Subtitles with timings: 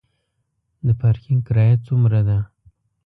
[0.85, 2.37] د پارکینګ کرایه څومره ده؟